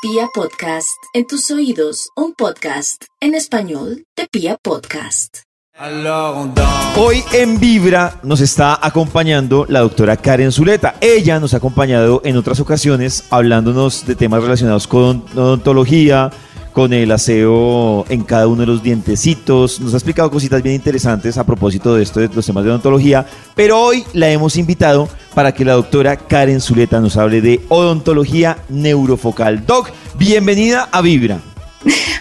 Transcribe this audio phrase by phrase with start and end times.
[0.00, 5.38] Pia Podcast, en tus oídos, un podcast en español de Pia Podcast.
[6.96, 10.94] Hoy en Vibra nos está acompañando la doctora Karen Zuleta.
[11.00, 16.30] Ella nos ha acompañado en otras ocasiones hablándonos de temas relacionados con odontología,
[16.72, 19.80] con el aseo en cada uno de los dientecitos.
[19.80, 23.26] Nos ha explicado cositas bien interesantes a propósito de esto, de los temas de odontología.
[23.56, 25.08] Pero hoy la hemos invitado
[25.38, 29.64] para que la doctora Karen Zuleta nos hable de odontología neurofocal.
[29.64, 31.38] Doc, bienvenida a Vibra.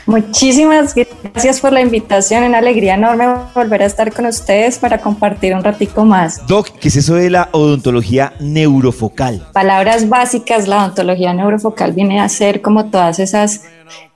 [0.05, 3.25] Muchísimas gracias por la invitación, una alegría enorme
[3.55, 6.45] volver a estar con ustedes para compartir un ratico más.
[6.45, 9.47] Doc, ¿qué es eso de la odontología neurofocal?
[9.51, 13.63] Palabras básicas, la odontología neurofocal viene a ser como todas esas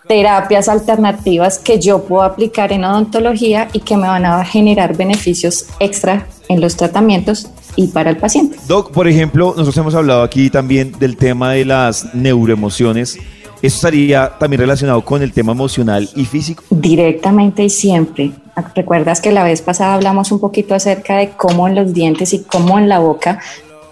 [0.07, 5.65] terapias alternativas que yo puedo aplicar en odontología y que me van a generar beneficios
[5.79, 8.57] extra en los tratamientos y para el paciente.
[8.67, 13.17] Doc, por ejemplo, nosotros hemos hablado aquí también del tema de las neuroemociones.
[13.61, 16.63] ¿Eso estaría también relacionado con el tema emocional y físico?
[16.69, 18.31] Directamente y siempre.
[18.75, 22.43] Recuerdas que la vez pasada hablamos un poquito acerca de cómo en los dientes y
[22.43, 23.39] cómo en la boca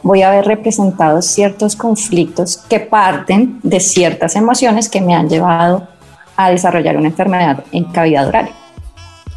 [0.01, 5.87] voy a ver representados ciertos conflictos que parten de ciertas emociones que me han llevado
[6.35, 8.49] a desarrollar una enfermedad en cavidad oral.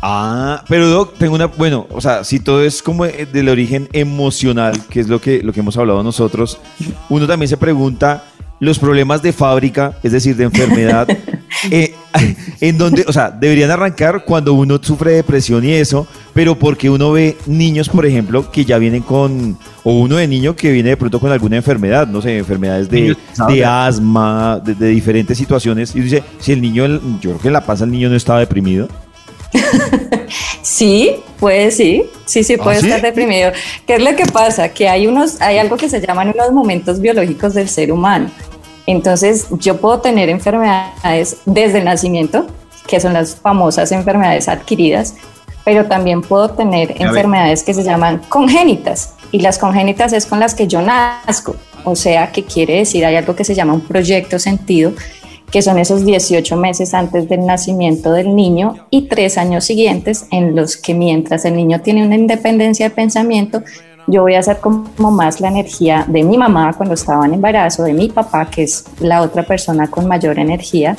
[0.05, 4.75] Ah, pero Doc, tengo una, bueno, o sea, si todo es como del origen emocional,
[4.91, 6.59] que es lo que, lo que hemos hablado nosotros,
[7.09, 8.25] uno también se pregunta
[8.59, 11.07] los problemas de fábrica, es decir, de enfermedad,
[11.71, 11.95] eh,
[12.61, 17.13] en donde, o sea, deberían arrancar cuando uno sufre depresión y eso, pero porque uno
[17.13, 20.97] ve niños, por ejemplo, que ya vienen con, o uno de niño que viene de
[20.97, 23.17] pronto con alguna enfermedad, no sé, enfermedades de,
[23.49, 26.87] de asma, de, de, diferentes situaciones, y dice, si el niño,
[27.21, 28.89] yo creo que en la pasa el niño no estaba deprimido.
[30.63, 33.53] Sí, puede sí, sí, sí puede ¿Ah, estar deprimido.
[33.87, 34.69] ¿Qué es lo que pasa?
[34.69, 38.31] Que hay unos, hay algo que se llaman unos momentos biológicos del ser humano.
[38.87, 42.47] Entonces, yo puedo tener enfermedades desde el nacimiento,
[42.87, 45.15] que son las famosas enfermedades adquiridas,
[45.65, 49.15] pero también puedo tener enfermedades que se llaman congénitas.
[49.31, 51.57] Y las congénitas es con las que yo nazco.
[51.85, 54.93] O sea, que quiere decir, hay algo que se llama un proyecto sentido,
[55.53, 60.57] que son esos 18 meses antes del nacimiento del niño y tres años siguientes en
[60.57, 63.63] los que mientras el niño tiene una independencia de pensamiento,
[64.07, 67.85] yo voy a hacer como más la energía de mi mamá cuando estaba en embarazo,
[67.85, 70.97] de mi papá, que es la otra persona con mayor energía.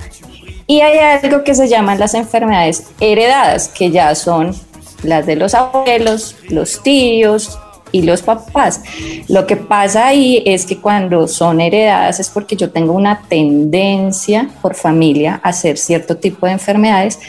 [0.68, 4.56] Y hay algo que se llaman las enfermedades heredadas, que ya son
[5.02, 7.60] las de los abuelos, los tíos,
[7.94, 8.82] y los papás.
[9.30, 14.50] Lo que pasa ahí es que cuando son heredadas es porque yo tengo una tendencia
[14.62, 17.20] por familia a hacer cierto tipo de enfermedades,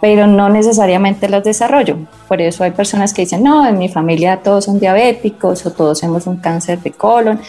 [0.00, 1.96] pero no necesariamente las desarrollo.
[2.28, 6.02] Por eso hay personas que dicen, no, en mi familia todos son diabéticos o todos
[6.02, 7.40] hemos un cáncer de colon,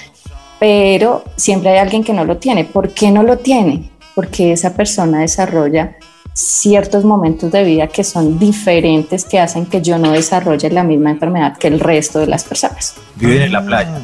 [0.60, 2.64] pero siempre hay alguien que no lo tiene.
[2.64, 3.90] ¿Por qué no lo tiene?
[4.16, 5.98] Porque esa persona desarrolla
[6.34, 11.12] ciertos momentos de vida que son diferentes que hacen que yo no desarrolle la misma
[11.12, 12.96] enfermedad que el resto de las personas.
[13.16, 14.00] Viven en la playa.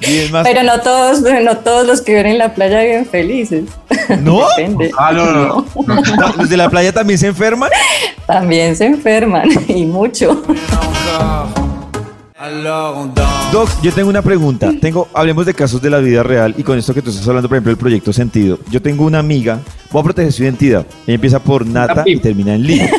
[0.42, 3.64] Pero no todos, no todos los que viven en la playa viven felices.
[4.20, 4.42] ¿No?
[4.98, 6.36] Ah, no, no, no.
[6.36, 7.70] ¿Los de la playa también se enferman?
[8.26, 10.42] También se enferman y mucho.
[13.52, 14.72] Doc, yo tengo una pregunta.
[14.80, 17.48] Tengo, hablemos de casos de la vida real y con esto que tú estás hablando,
[17.48, 18.58] por ejemplo, del proyecto Sentido.
[18.70, 19.60] Yo tengo una amiga,
[19.90, 20.86] voy a proteger su identidad.
[21.06, 22.90] Ella empieza por Nata y termina en Lee.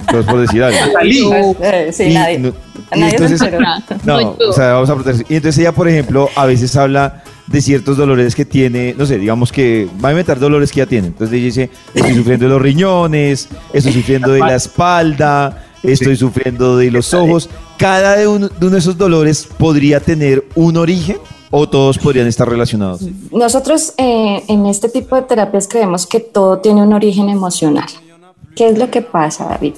[0.00, 1.56] Entonces, por decir algo.
[1.62, 2.38] Eh, sí, nadie.
[2.38, 2.52] No,
[2.92, 3.40] entonces,
[4.04, 5.26] no, o sea, vamos a proteger.
[5.28, 9.18] Y entonces ella, por ejemplo, a veces habla de ciertos dolores que tiene, no sé,
[9.18, 11.08] digamos que va a inventar dolores que ya tiene.
[11.08, 16.76] Entonces ella dice, estoy sufriendo de los riñones, estoy sufriendo de la espalda, estoy sufriendo
[16.76, 17.48] de los ojos.
[17.82, 21.16] ¿Cada uno, de esos dolores podría tener un origen
[21.50, 23.00] o todos podrían estar relacionados?
[23.32, 27.88] Nosotros eh, en este tipo de terapias creemos que todo tiene un origen emocional.
[28.54, 29.74] ¿Qué es lo que pasa, David?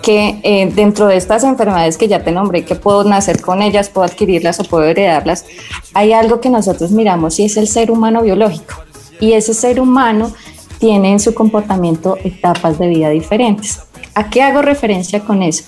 [0.00, 3.90] Que eh, dentro de estas enfermedades que ya te nombré, que puedo nacer con ellas,
[3.90, 5.44] puedo adquirirlas o puedo heredarlas,
[5.92, 8.76] hay algo que nosotros miramos y es el ser humano biológico.
[9.20, 10.32] Y ese ser humano
[10.78, 13.80] tiene en su comportamiento etapas de vida diferentes.
[14.14, 15.64] ¿A qué hago referencia con eso?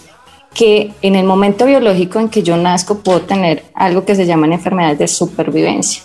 [0.55, 4.53] Que en el momento biológico en que yo nazco puedo tener algo que se llaman
[4.53, 6.05] enfermedades de supervivencia.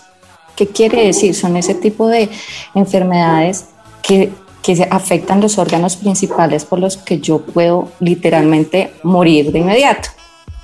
[0.56, 1.34] ¿Qué quiere decir?
[1.34, 2.28] Son ese tipo de
[2.74, 3.66] enfermedades
[4.02, 4.30] que,
[4.62, 10.10] que afectan los órganos principales por los que yo puedo literalmente morir de inmediato.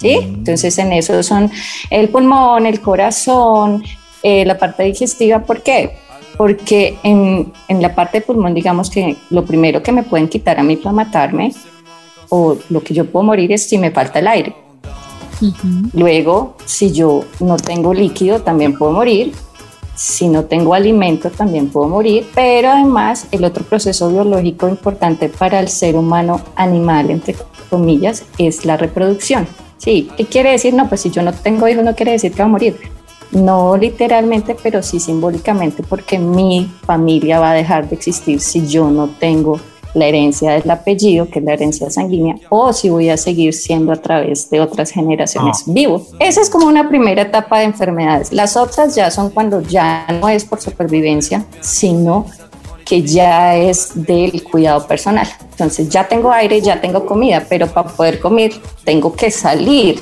[0.00, 0.16] ¿sí?
[0.16, 0.34] Mm.
[0.34, 1.50] Entonces en eso son
[1.88, 3.84] el pulmón, el corazón,
[4.22, 5.38] eh, la parte digestiva.
[5.38, 5.96] ¿Por qué?
[6.36, 10.58] porque en, en, la parte de pulmón, digamos que lo primero que me pueden quitar
[10.58, 11.52] a mí para matarme,
[12.28, 14.54] o lo que yo puedo morir es si me falta el aire.
[15.92, 19.34] Luego, si yo no tengo líquido, también puedo morir.
[19.96, 25.58] si no tengo alimento también puedo morir, pero además el otro proceso biológico importante para
[25.58, 27.34] el ser humano animal, entre
[27.70, 29.48] comillas, es la reproducción.
[29.78, 30.74] Sí, ¿qué quiere decir?
[30.74, 32.76] No, pues si yo no tengo hijos no quiere decir que va a morir.
[33.32, 38.90] No literalmente, pero sí simbólicamente, porque mi familia va a dejar de existir si yo
[38.90, 39.58] no tengo
[39.96, 43.92] la herencia del apellido, que es la herencia sanguínea, o si voy a seguir siendo
[43.92, 45.72] a través de otras generaciones ah.
[45.72, 46.06] vivo.
[46.20, 48.32] Esa es como una primera etapa de enfermedades.
[48.32, 52.26] Las otras ya son cuando ya no es por supervivencia, sino
[52.84, 55.26] que ya es del cuidado personal.
[55.50, 58.52] Entonces ya tengo aire, ya tengo comida, pero para poder comer
[58.84, 60.00] tengo que salir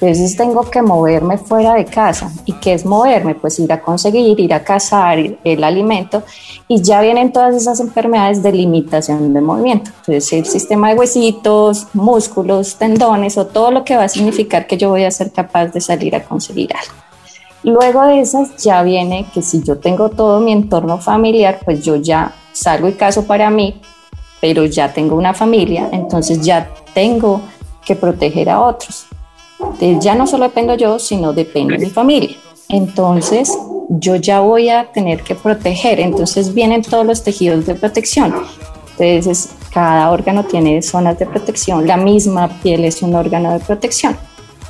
[0.00, 2.30] entonces tengo que moverme fuera de casa.
[2.44, 3.34] ¿Y qué es moverme?
[3.34, 6.22] Pues ir a conseguir, ir a cazar el alimento
[6.66, 9.90] y ya vienen todas esas enfermedades de limitación de movimiento.
[10.00, 14.76] Entonces el sistema de huesitos, músculos, tendones o todo lo que va a significar que
[14.76, 16.94] yo voy a ser capaz de salir a conseguir algo.
[17.62, 21.96] Luego de esas ya viene que si yo tengo todo mi entorno familiar, pues yo
[21.96, 23.80] ya salgo y caso para mí,
[24.40, 27.40] pero ya tengo una familia, entonces ya tengo
[27.86, 29.06] que proteger a otros
[30.00, 32.36] ya no solo dependo yo, sino depende de mi familia.
[32.68, 33.56] Entonces,
[33.88, 36.00] yo ya voy a tener que proteger.
[36.00, 38.34] Entonces, vienen todos los tejidos de protección.
[38.98, 41.86] Entonces, cada órgano tiene zonas de protección.
[41.86, 44.16] La misma piel es un órgano de protección.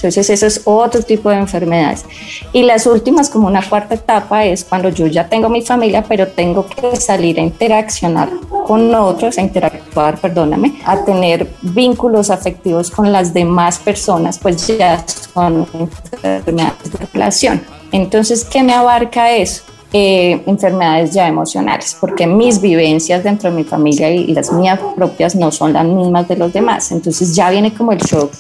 [0.04, 2.04] Entonces, eso es otro tipo de enfermedades.
[2.52, 6.28] Y las últimas, como una cuarta etapa, es cuando yo ya tengo mi familia, pero
[6.28, 8.28] tengo que salir a interaccionar
[8.66, 15.02] con otros, a interactuar, perdóname, a tener vínculos afectivos con las demás personas, pues ya
[15.32, 17.62] son enfermedades de relación.
[17.90, 19.62] Entonces, ¿qué me abarca eso?
[19.94, 25.34] Eh, enfermedades ya emocionales, porque mis vivencias dentro de mi familia y las mías propias
[25.34, 26.92] no son las mismas de los demás.
[26.92, 28.30] Entonces ya viene como el shock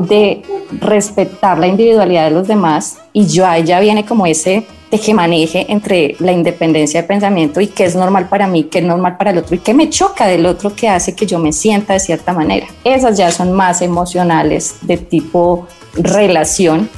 [0.00, 0.42] de
[0.80, 4.66] respetar la individualidad de los demás y yo ahí ya viene como ese
[5.14, 9.16] maneje entre la independencia de pensamiento y qué es normal para mí, qué es normal
[9.16, 11.92] para el otro y qué me choca del otro que hace que yo me sienta
[11.92, 12.66] de cierta manera.
[12.84, 16.88] Esas ya son más emocionales de tipo relación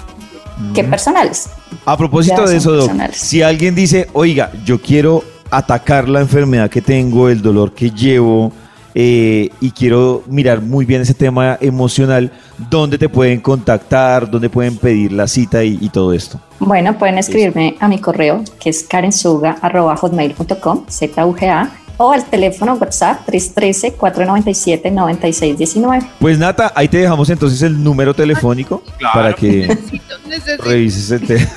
[0.74, 1.50] que personales.
[1.84, 7.28] A propósito de eso, si alguien dice, oiga, yo quiero atacar la enfermedad que tengo,
[7.28, 8.52] el dolor que llevo,
[9.00, 12.32] eh, y quiero mirar muy bien ese tema emocional,
[12.68, 14.28] ¿dónde te pueden contactar?
[14.28, 16.40] ¿Dónde pueden pedir la cita y, todo esto?
[16.58, 26.08] Bueno, pueden escribirme a mi correo que es karensuga.hotmail.com, Z-U-G-A, o al teléfono WhatsApp 313-497-9619.
[26.18, 28.82] Pues Nata, ahí te dejamos entonces el número telefónico
[29.14, 29.78] para que
[30.64, 31.46] revises el tema.